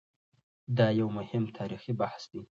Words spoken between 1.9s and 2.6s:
بحث دی.